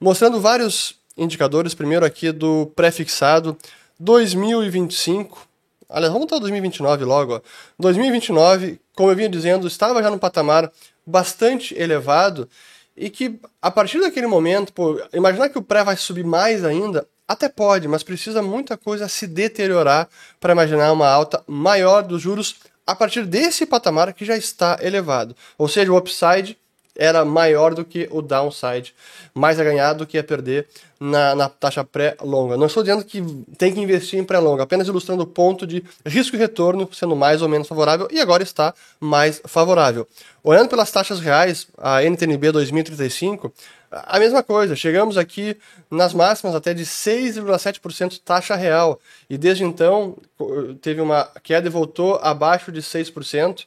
mostrando 0.00 0.40
vários 0.40 0.96
indicadores. 1.16 1.74
Primeiro 1.74 2.04
aqui 2.04 2.32
do 2.32 2.72
pré-fixado 2.74 3.56
2025 4.00 5.53
Aliás, 5.94 6.12
vamos 6.12 6.26
para 6.26 6.40
2029 6.40 7.04
logo. 7.04 7.36
Ó. 7.36 7.40
2029, 7.78 8.80
como 8.96 9.10
eu 9.10 9.16
vinha 9.16 9.28
dizendo, 9.28 9.68
estava 9.68 10.02
já 10.02 10.10
num 10.10 10.18
patamar 10.18 10.70
bastante 11.06 11.72
elevado 11.78 12.48
e 12.96 13.08
que 13.08 13.38
a 13.62 13.70
partir 13.70 14.00
daquele 14.00 14.26
momento, 14.26 14.72
pô, 14.72 15.00
imaginar 15.12 15.48
que 15.48 15.58
o 15.58 15.62
pré 15.62 15.84
vai 15.84 15.96
subir 15.96 16.24
mais 16.24 16.64
ainda, 16.64 17.06
até 17.28 17.48
pode, 17.48 17.86
mas 17.86 18.02
precisa 18.02 18.42
muita 18.42 18.76
coisa 18.76 19.08
se 19.08 19.26
deteriorar 19.26 20.08
para 20.40 20.52
imaginar 20.52 20.92
uma 20.92 21.08
alta 21.08 21.42
maior 21.46 22.02
dos 22.02 22.20
juros 22.20 22.56
a 22.84 22.94
partir 22.94 23.24
desse 23.24 23.64
patamar 23.64 24.12
que 24.12 24.24
já 24.24 24.36
está 24.36 24.76
elevado. 24.80 25.34
Ou 25.56 25.68
seja, 25.68 25.92
o 25.92 25.96
upside 25.96 26.58
era 26.96 27.24
maior 27.24 27.74
do 27.74 27.84
que 27.84 28.08
o 28.10 28.22
downside, 28.22 28.94
mais 29.34 29.58
a 29.58 29.64
ganhar 29.64 29.92
do 29.94 30.06
que 30.06 30.18
a 30.18 30.24
perder 30.24 30.66
na, 31.00 31.34
na 31.34 31.48
taxa 31.48 31.84
pré-longa. 31.84 32.56
Não 32.56 32.66
estou 32.66 32.82
dizendo 32.82 33.04
que 33.04 33.22
tem 33.58 33.72
que 33.72 33.80
investir 33.80 34.18
em 34.18 34.24
pré-longa, 34.24 34.62
apenas 34.62 34.86
ilustrando 34.86 35.22
o 35.22 35.26
ponto 35.26 35.66
de 35.66 35.84
risco 36.06 36.36
e 36.36 36.38
retorno 36.38 36.88
sendo 36.92 37.16
mais 37.16 37.42
ou 37.42 37.48
menos 37.48 37.68
favorável 37.68 38.08
e 38.10 38.20
agora 38.20 38.42
está 38.42 38.72
mais 39.00 39.42
favorável. 39.46 40.06
Olhando 40.42 40.68
pelas 40.68 40.90
taxas 40.90 41.20
reais, 41.20 41.66
a 41.78 42.02
NTNB 42.02 42.52
2035, 42.52 43.52
a 43.90 44.18
mesma 44.18 44.42
coisa, 44.42 44.74
chegamos 44.74 45.16
aqui 45.16 45.56
nas 45.90 46.12
máximas 46.12 46.54
até 46.54 46.74
de 46.74 46.84
6,7% 46.84 48.20
taxa 48.24 48.56
real 48.56 49.00
e 49.30 49.38
desde 49.38 49.62
então 49.62 50.16
teve 50.82 51.00
uma 51.00 51.28
queda 51.42 51.68
e 51.68 51.70
voltou 51.70 52.18
abaixo 52.22 52.72
de 52.72 52.80
6% 52.82 53.66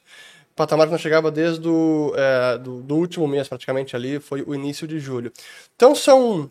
patamar 0.58 0.86
que 0.86 0.92
não 0.92 0.98
chegava 0.98 1.30
desde 1.30 1.66
o 1.68 2.12
é, 2.16 2.58
do, 2.58 2.82
do, 2.82 2.96
último 2.96 3.28
mês, 3.28 3.48
praticamente 3.48 3.94
ali, 3.94 4.18
foi 4.18 4.42
o 4.42 4.54
início 4.54 4.86
de 4.88 4.98
julho. 4.98 5.32
Então 5.76 5.94
são 5.94 6.50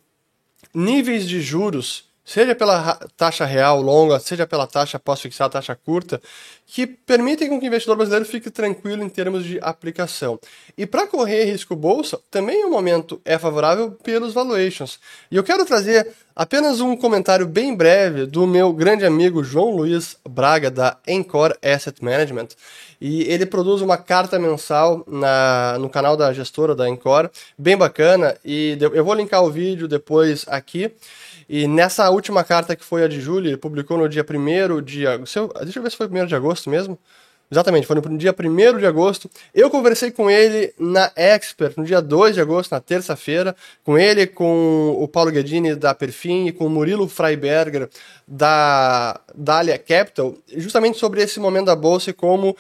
níveis 0.74 1.28
de 1.28 1.42
juros, 1.42 2.07
seja 2.28 2.54
pela 2.54 3.00
taxa 3.16 3.46
real 3.46 3.82
longa, 3.82 4.20
seja 4.20 4.46
pela 4.46 4.68
taxa 4.68 5.00
pós-fixada, 5.00 5.52
taxa 5.52 5.74
curta, 5.74 6.22
que 6.66 6.86
permitem 6.86 7.48
com 7.48 7.58
que 7.58 7.66
o 7.66 7.70
investidor 7.70 7.96
brasileiro 7.96 8.26
fique 8.26 8.52
tranquilo 8.52 9.02
em 9.02 9.08
termos 9.08 9.46
de 9.46 9.58
aplicação. 9.62 10.38
E 10.78 10.86
para 10.86 11.08
correr 11.08 11.46
risco 11.46 11.74
bolsa, 11.74 12.20
também 12.30 12.66
o 12.66 12.70
momento 12.70 13.22
é 13.24 13.38
favorável 13.38 13.92
pelos 14.04 14.34
valuations. 14.34 15.00
E 15.32 15.38
eu 15.38 15.44
quero 15.44 15.66
trazer 15.66 16.06
apenas 16.36 16.82
um 16.82 16.98
comentário 16.98 17.48
bem 17.48 17.74
breve 17.74 18.26
do 18.26 18.46
meu 18.46 18.74
grande 18.74 19.06
amigo 19.06 19.42
João 19.42 19.74
Luiz 19.74 20.18
Braga, 20.28 20.70
da 20.70 20.98
Encore 21.08 21.56
Asset 21.64 22.04
Management. 22.04 22.50
E 23.00 23.22
ele 23.24 23.46
produz 23.46 23.82
uma 23.82 23.98
carta 23.98 24.38
mensal 24.38 25.02
na, 25.08 25.78
no 25.80 25.90
canal 25.90 26.18
da 26.18 26.34
gestora 26.34 26.76
da 26.76 26.90
Encore, 26.90 27.30
bem 27.58 27.78
bacana. 27.78 28.36
E 28.44 28.78
eu 28.82 29.06
vou 29.06 29.14
linkar 29.14 29.42
o 29.46 29.50
vídeo 29.50 29.88
depois 29.88 30.44
aqui. 30.50 30.92
E 31.50 31.68
nessa 31.68 32.10
última 32.10 32.44
carta 32.44 32.76
que 32.76 32.84
foi 32.84 33.04
a 33.04 33.08
de 33.08 33.22
julho, 33.22 33.48
ele 33.48 33.58
publicou 33.58 33.98
no 33.98 34.10
dia 34.10 34.26
1 34.28 34.82
de 34.82 35.08
agosto. 35.08 35.54
Deixa 35.64 35.80
eu 35.80 35.84
ver 35.84 35.92
se 35.92 35.98
foi 35.98 36.08
1 36.08 36.26
de 36.26 36.36
agosto 36.36 36.70
mesmo. 36.70 37.00
Exatamente, 37.50 37.88
foi 37.88 37.96
no 37.96 38.18
dia 38.18 38.36
1 38.38 38.78
de 38.78 38.86
agosto. 38.86 39.30
Eu 39.56 39.70
conversei 39.70 40.12
com 40.12 40.30
ele 40.30 40.74
na 40.78 41.10
Expert, 41.16 41.78
no 41.78 41.86
dia 41.86 42.02
2 42.02 42.36
de 42.36 42.42
agosto, 42.42 42.72
na 42.72 42.82
terça-feira. 42.82 43.56
Com 43.86 43.98
ele, 43.98 44.28
com 44.28 44.98
o 45.00 45.08
Paulo 45.08 45.32
Guedini 45.32 45.74
da 45.74 45.96
Perfim 45.96 46.48
e 46.48 46.52
com 46.52 46.66
o 46.66 46.70
Murilo 46.70 47.08
Freiberger 47.08 47.90
da 48.28 49.22
Dália 49.34 49.78
Capital, 49.78 50.36
justamente 50.58 50.98
sobre 50.98 51.22
esse 51.22 51.40
momento 51.40 51.68
da 51.68 51.76
bolsa 51.76 52.10
e 52.10 52.14
como, 52.14 52.56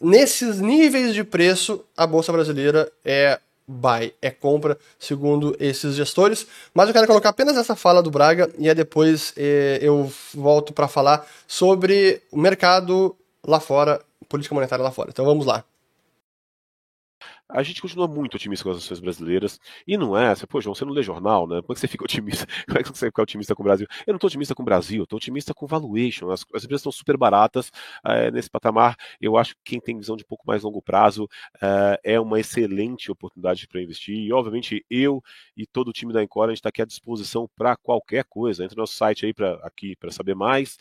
nesses 0.00 0.58
níveis 0.58 1.12
de 1.12 1.22
preço, 1.22 1.84
a 1.94 2.06
bolsa 2.06 2.32
brasileira 2.32 2.90
é 3.04 3.38
buy, 3.70 4.12
é 4.20 4.30
compra, 4.30 4.76
segundo 4.98 5.56
esses 5.60 5.94
gestores. 5.94 6.46
Mas 6.74 6.88
eu 6.88 6.92
quero 6.92 7.06
colocar 7.06 7.28
apenas 7.28 7.56
essa 7.56 7.76
fala 7.76 8.02
do 8.02 8.10
Braga 8.10 8.50
e 8.58 8.68
aí 8.68 8.74
depois 8.74 9.32
eh, 9.36 9.78
eu 9.80 10.10
volto 10.34 10.72
para 10.72 10.88
falar 10.88 11.26
sobre 11.46 12.20
o 12.32 12.38
mercado 12.38 13.16
lá 13.46 13.60
fora, 13.60 14.00
política 14.28 14.54
monetária 14.54 14.82
lá 14.82 14.90
fora. 14.90 15.10
Então 15.10 15.24
vamos 15.24 15.46
lá 15.46 15.64
a 17.52 17.62
gente 17.62 17.82
continua 17.82 18.08
muito 18.08 18.34
otimista 18.34 18.64
com 18.64 18.70
as 18.70 18.78
ações 18.78 19.00
brasileiras. 19.00 19.58
E 19.86 19.96
não 19.96 20.16
é, 20.16 20.34
você, 20.34 20.46
pô, 20.46 20.60
João, 20.60 20.74
você 20.74 20.84
não 20.84 20.92
lê 20.92 21.02
jornal, 21.02 21.46
né? 21.46 21.60
Como 21.62 21.72
é 21.72 21.74
que 21.74 21.80
você 21.80 21.88
fica 21.88 22.04
otimista? 22.04 22.46
Como 22.66 22.78
é 22.78 22.82
que 22.82 22.88
você 22.88 23.06
fica 23.06 23.22
otimista 23.22 23.54
com 23.54 23.62
o 23.62 23.64
Brasil? 23.64 23.86
Eu 24.06 24.12
não 24.12 24.16
estou 24.16 24.28
otimista 24.28 24.54
com 24.54 24.62
o 24.62 24.64
Brasil, 24.64 25.02
estou 25.02 25.16
otimista 25.16 25.54
com 25.54 25.66
valuation. 25.66 26.30
As, 26.30 26.44
as 26.54 26.64
empresas 26.64 26.80
estão 26.80 26.92
super 26.92 27.16
baratas 27.16 27.70
é, 28.04 28.30
nesse 28.30 28.50
patamar. 28.50 28.96
Eu 29.20 29.36
acho 29.36 29.54
que 29.56 29.60
quem 29.64 29.80
tem 29.80 29.98
visão 29.98 30.16
de 30.16 30.24
um 30.24 30.26
pouco 30.26 30.46
mais 30.46 30.62
longo 30.62 30.80
prazo 30.82 31.28
é, 31.60 32.14
é 32.14 32.20
uma 32.20 32.40
excelente 32.40 33.10
oportunidade 33.10 33.66
para 33.68 33.82
investir. 33.82 34.16
E, 34.16 34.32
obviamente, 34.32 34.84
eu 34.90 35.22
e 35.56 35.66
todo 35.66 35.88
o 35.88 35.92
time 35.92 36.12
da 36.12 36.22
Encore, 36.22 36.46
a 36.46 36.50
gente 36.50 36.58
está 36.58 36.68
aqui 36.68 36.82
à 36.82 36.86
disposição 36.86 37.48
para 37.56 37.76
qualquer 37.76 38.24
coisa. 38.24 38.64
Entra 38.64 38.76
no 38.76 38.82
nosso 38.82 38.94
site 38.94 39.26
aí 39.26 39.34
para 39.34 39.54
aqui 39.62 39.96
para 39.96 40.10
saber 40.10 40.34
mais. 40.34 40.78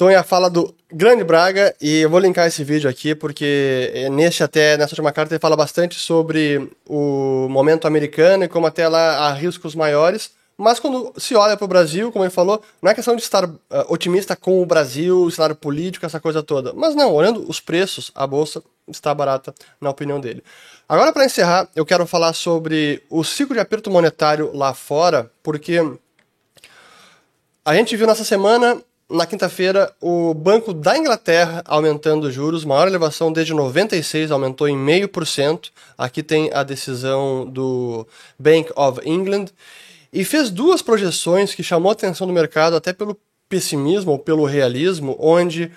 Então 0.00 0.08
é 0.08 0.16
a 0.16 0.24
fala 0.24 0.48
do 0.48 0.74
Grande 0.90 1.22
Braga 1.22 1.76
e 1.78 1.98
eu 1.98 2.08
vou 2.08 2.20
linkar 2.20 2.46
esse 2.46 2.64
vídeo 2.64 2.88
aqui 2.88 3.14
porque 3.14 3.92
é 3.92 4.08
neste 4.08 4.42
até 4.42 4.74
nessa 4.78 4.94
última 4.94 5.12
carta 5.12 5.34
ele 5.34 5.38
fala 5.38 5.54
bastante 5.54 5.98
sobre 5.98 6.70
o 6.88 7.46
momento 7.50 7.86
americano 7.86 8.42
e 8.42 8.48
como 8.48 8.66
até 8.66 8.88
lá 8.88 9.18
há 9.18 9.34
riscos 9.34 9.74
maiores. 9.74 10.30
Mas 10.56 10.80
quando 10.80 11.12
se 11.18 11.34
olha 11.34 11.54
para 11.54 11.66
o 11.66 11.68
Brasil, 11.68 12.10
como 12.10 12.24
ele 12.24 12.30
falou, 12.30 12.62
não 12.80 12.90
é 12.90 12.94
questão 12.94 13.14
de 13.14 13.20
estar 13.20 13.44
uh, 13.44 13.58
otimista 13.90 14.34
com 14.34 14.62
o 14.62 14.64
Brasil, 14.64 15.20
o 15.20 15.30
cenário 15.30 15.54
político, 15.54 16.06
essa 16.06 16.18
coisa 16.18 16.42
toda. 16.42 16.72
Mas 16.72 16.94
não, 16.94 17.12
olhando 17.12 17.44
os 17.46 17.60
preços, 17.60 18.10
a 18.14 18.26
bolsa 18.26 18.62
está 18.88 19.14
barata, 19.14 19.54
na 19.78 19.90
opinião 19.90 20.18
dele. 20.18 20.42
Agora, 20.88 21.12
para 21.12 21.26
encerrar, 21.26 21.68
eu 21.76 21.84
quero 21.84 22.06
falar 22.06 22.32
sobre 22.32 23.02
o 23.10 23.22
ciclo 23.22 23.54
de 23.54 23.60
aperto 23.60 23.90
monetário 23.90 24.50
lá 24.54 24.72
fora, 24.72 25.30
porque 25.42 25.78
a 27.62 27.74
gente 27.74 27.94
viu 27.98 28.06
nessa 28.06 28.24
semana 28.24 28.80
na 29.10 29.26
quinta-feira, 29.26 29.92
o 30.00 30.32
Banco 30.32 30.72
da 30.72 30.96
Inglaterra 30.96 31.62
aumentando 31.66 32.28
os 32.28 32.34
juros, 32.34 32.64
maior 32.64 32.86
elevação 32.86 33.32
desde 33.32 33.52
96, 33.52 34.30
aumentou 34.30 34.68
em 34.68 34.76
meio 34.76 35.08
por 35.08 35.26
cento. 35.26 35.72
Aqui 35.98 36.22
tem 36.22 36.50
a 36.52 36.62
decisão 36.62 37.44
do 37.44 38.06
Bank 38.38 38.70
of 38.76 39.00
England 39.04 39.46
e 40.12 40.24
fez 40.24 40.50
duas 40.50 40.80
projeções 40.80 41.54
que 41.54 41.62
chamou 41.62 41.90
a 41.90 41.92
atenção 41.92 42.26
do 42.26 42.32
mercado 42.32 42.76
até 42.76 42.92
pelo 42.92 43.18
pessimismo 43.48 44.12
ou 44.12 44.18
pelo 44.18 44.44
realismo, 44.44 45.16
onde 45.18 45.72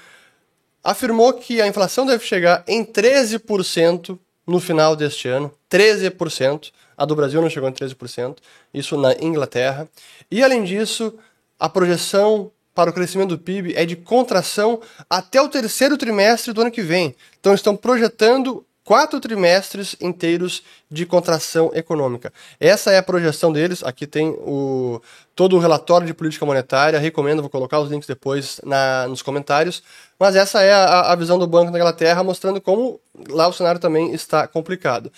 afirmou 0.83 1.33
que 1.33 1.59
a 1.59 1.67
inflação 1.67 2.05
deve 2.05 2.23
chegar 2.23 2.63
em 2.67 2.85
13% 2.85 4.17
no 4.45 4.59
final 4.59 4.95
deste 4.95 5.27
ano, 5.27 5.51
13%. 5.71 6.71
A 6.95 7.05
do 7.05 7.15
Brasil 7.15 7.41
não 7.41 7.49
chegou 7.49 7.67
em 7.67 7.73
13%, 7.73 8.37
isso 8.71 8.95
na 8.95 9.13
Inglaterra. 9.19 9.89
E 10.29 10.43
além 10.43 10.63
disso, 10.63 11.15
a 11.59 11.67
projeção 11.67 12.51
para 12.73 12.89
o 12.89 12.93
crescimento 12.93 13.29
do 13.29 13.39
PIB 13.39 13.73
é 13.75 13.85
de 13.85 13.95
contração 13.95 14.81
até 15.09 15.41
o 15.41 15.49
terceiro 15.49 15.97
trimestre 15.97 16.53
do 16.53 16.61
ano 16.61 16.71
que 16.71 16.81
vem. 16.81 17.15
Então 17.39 17.53
estão 17.53 17.75
projetando 17.75 18.65
quatro 18.83 19.19
trimestres 19.19 19.95
inteiros 20.01 20.63
de 20.89 21.05
contração 21.05 21.71
econômica. 21.73 22.33
Essa 22.59 22.91
é 22.91 22.97
a 22.97 23.03
projeção 23.03 23.51
deles. 23.51 23.83
Aqui 23.83 24.05
tem 24.05 24.29
o, 24.29 25.01
todo 25.35 25.55
o 25.55 25.59
relatório 25.59 26.05
de 26.05 26.13
política 26.13 26.45
monetária. 26.45 26.99
Recomendo, 26.99 27.41
vou 27.41 27.49
colocar 27.49 27.79
os 27.79 27.89
links 27.89 28.07
depois 28.07 28.59
na, 28.63 29.07
nos 29.07 29.21
comentários. 29.21 29.81
Mas 30.19 30.35
essa 30.35 30.61
é 30.61 30.73
a, 30.73 31.11
a 31.11 31.15
visão 31.15 31.39
do 31.39 31.47
Banco 31.47 31.71
da 31.71 31.79
Inglaterra, 31.79 32.23
mostrando 32.23 32.59
como 32.59 32.99
lá 33.29 33.47
o 33.47 33.53
cenário 33.53 33.79
também 33.79 34.13
está 34.13 34.47
complicado. 34.47 35.11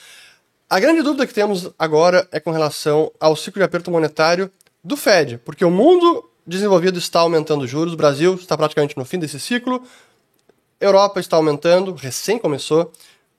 A 0.70 0.80
grande 0.80 1.02
dúvida 1.02 1.28
que 1.28 1.34
temos 1.34 1.72
agora 1.78 2.28
é 2.32 2.40
com 2.40 2.52
relação 2.52 3.12
ao 3.20 3.36
ciclo 3.36 3.60
de 3.60 3.66
aperto 3.66 3.92
monetário 3.92 4.52
do 4.84 4.98
Fed, 4.98 5.40
porque 5.40 5.66
o 5.66 5.72
mundo 5.72 6.30
desenvolvido 6.46 7.00
está 7.00 7.20
aumentando 7.22 7.68
juros, 7.68 7.94
o 7.94 7.98
Brasil 7.98 8.36
está 8.36 8.58
praticamente 8.58 8.98
no 8.98 9.06
fim 9.06 9.18
desse 9.18 9.40
ciclo, 9.40 9.82
Europa 10.80 11.20
está 11.20 11.38
aumentando, 11.38 11.94
recém 11.94 12.38
começou, 12.38 12.92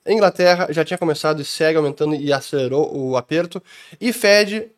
Inglaterra 0.05 0.67
já 0.71 0.83
tinha 0.83 0.97
começado 0.97 1.41
e 1.41 1.45
segue 1.45 1.77
aumentando 1.77 2.15
e 2.15 2.31
acelerou 2.31 2.95
o 2.95 3.17
aperto, 3.17 3.61
e 3.99 4.11
Fed 4.11 4.71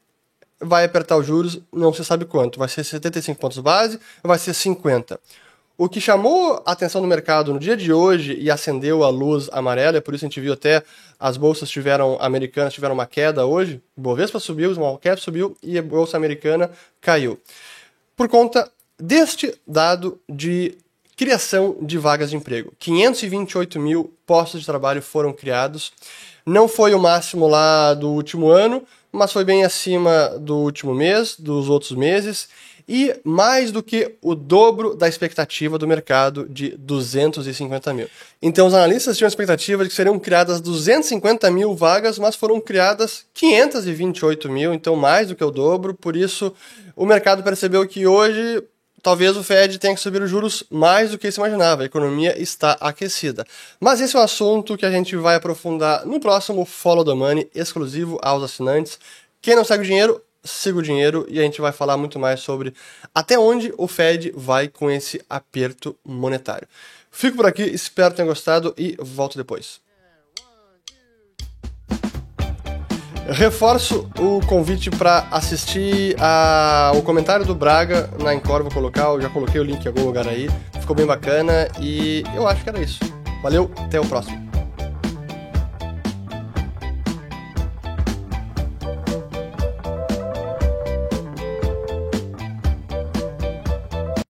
vai 0.59 0.83
apertar 0.83 1.17
os 1.17 1.25
juros, 1.25 1.59
não 1.71 1.93
se 1.93 2.03
sabe 2.03 2.25
quanto, 2.25 2.59
vai 2.59 2.67
ser 2.67 2.83
75 2.83 3.39
pontos 3.39 3.59
base, 3.59 3.99
vai 4.21 4.37
ser 4.37 4.53
50. 4.53 5.19
O 5.77 5.87
que 5.87 6.01
chamou 6.01 6.61
a 6.65 6.73
atenção 6.73 6.99
do 7.01 7.07
mercado 7.07 7.53
no 7.53 7.59
dia 7.59 7.77
de 7.77 7.93
hoje 7.93 8.37
e 8.37 8.51
acendeu 8.51 9.01
a 9.01 9.09
luz 9.09 9.47
amarela, 9.53 9.97
e 9.97 10.01
por 10.01 10.13
isso 10.13 10.25
a 10.25 10.27
gente 10.27 10.41
viu 10.41 10.51
até 10.51 10.83
as 11.17 11.37
bolsas 11.37 11.69
tiveram 11.69 12.17
americanas 12.19 12.73
tiveram 12.73 12.93
uma 12.93 13.05
queda 13.05 13.45
hoje, 13.45 13.81
Bovespa 13.95 14.39
subiu, 14.39 14.69
o 14.69 14.73
Small 14.73 14.97
Cap 14.97 15.21
subiu 15.21 15.55
e 15.63 15.77
a 15.77 15.81
bolsa 15.81 16.17
americana 16.17 16.69
caiu. 16.99 17.39
Por 18.19 18.27
conta 18.27 18.69
deste 18.99 19.55
dado 19.65 20.19
de 20.27 20.77
criação 21.15 21.77
de 21.81 21.97
vagas 21.97 22.31
de 22.31 22.35
emprego. 22.35 22.73
528 22.77 23.79
mil 23.79 24.13
postos 24.27 24.59
de 24.59 24.65
trabalho 24.65 25.01
foram 25.01 25.31
criados. 25.31 25.93
Não 26.45 26.67
foi 26.67 26.93
o 26.93 26.99
máximo 26.99 27.47
lá 27.47 27.93
do 27.93 28.09
último 28.09 28.49
ano, 28.49 28.83
mas 29.09 29.31
foi 29.31 29.45
bem 29.45 29.63
acima 29.63 30.37
do 30.37 30.57
último 30.57 30.93
mês, 30.93 31.37
dos 31.39 31.69
outros 31.69 31.93
meses 31.93 32.49
e 32.89 33.15
mais 33.23 33.71
do 33.71 33.83
que 33.83 34.15
o 34.19 34.33
dobro 34.33 34.95
da 34.95 35.07
expectativa 35.07 35.77
do 35.77 35.87
mercado 35.87 36.47
de 36.49 36.75
250 36.75 37.93
mil. 37.93 38.07
Então, 38.41 38.65
os 38.65 38.73
analistas 38.73 39.15
tinham 39.15 39.27
a 39.27 39.29
expectativa 39.29 39.83
de 39.83 39.89
que 39.89 39.95
seriam 39.95 40.17
criadas 40.17 40.59
250 40.59 41.51
mil 41.51 41.75
vagas, 41.75 42.17
mas 42.17 42.35
foram 42.35 42.59
criadas 42.59 43.25
528 43.35 44.49
mil, 44.49 44.73
então 44.73 44.95
mais 44.95 45.27
do 45.27 45.35
que 45.35 45.43
o 45.43 45.51
dobro. 45.51 45.93
Por 45.93 46.15
isso, 46.15 46.51
o 46.95 47.05
mercado 47.05 47.43
percebeu 47.43 47.87
que 47.87 48.07
hoje 48.07 48.63
talvez 49.03 49.37
o 49.37 49.43
Fed 49.43 49.77
tenha 49.77 49.93
que 49.93 50.01
subir 50.01 50.23
os 50.23 50.29
juros 50.29 50.63
mais 50.71 51.11
do 51.11 51.19
que 51.19 51.31
se 51.31 51.39
imaginava. 51.39 51.83
A 51.83 51.85
economia 51.85 52.41
está 52.41 52.71
aquecida. 52.81 53.45
Mas 53.79 54.01
esse 54.01 54.15
é 54.15 54.19
um 54.19 54.23
assunto 54.23 54.75
que 54.75 54.85
a 54.85 54.91
gente 54.91 55.15
vai 55.15 55.35
aprofundar 55.35 56.07
no 56.07 56.19
próximo 56.19 56.65
Follow 56.65 57.05
the 57.05 57.13
Money, 57.13 57.51
exclusivo 57.53 58.17
aos 58.23 58.41
assinantes. 58.41 58.97
Quem 59.41 59.55
não 59.55 59.63
segue 59.63 59.83
o 59.83 59.87
dinheiro, 59.87 60.21
siga 60.49 60.79
o 60.79 60.81
dinheiro 60.81 61.25
e 61.29 61.39
a 61.39 61.43
gente 61.43 61.61
vai 61.61 61.71
falar 61.71 61.97
muito 61.97 62.19
mais 62.19 62.39
sobre 62.39 62.73
até 63.13 63.37
onde 63.37 63.73
o 63.77 63.87
Fed 63.87 64.33
vai 64.35 64.67
com 64.67 64.89
esse 64.89 65.21
aperto 65.29 65.95
monetário. 66.05 66.67
Fico 67.11 67.37
por 67.37 67.45
aqui, 67.45 67.63
espero 67.63 68.11
que 68.11 68.17
tenham 68.17 68.27
gostado 68.27 68.73
e 68.77 68.95
volto 68.99 69.37
depois. 69.37 69.81
Reforço 73.27 74.09
o 74.17 74.43
convite 74.47 74.89
para 74.89 75.27
assistir 75.29 76.15
a, 76.19 76.91
o 76.95 77.03
comentário 77.03 77.45
do 77.45 77.53
Braga 77.53 78.09
na 78.19 78.33
Encore, 78.33 78.63
vou 78.63 78.71
colocar, 78.71 79.09
eu 79.09 79.21
já 79.21 79.29
coloquei 79.29 79.61
o 79.61 79.63
link 79.63 79.85
em 79.85 79.87
algum 79.87 80.03
lugar 80.03 80.27
aí, 80.27 80.49
ficou 80.79 80.95
bem 80.95 81.05
bacana 81.05 81.67
e 81.79 82.23
eu 82.35 82.47
acho 82.47 82.63
que 82.63 82.69
era 82.69 82.81
isso. 82.81 82.99
Valeu, 83.43 83.71
até 83.77 83.99
o 83.99 84.05
próximo. 84.05 84.48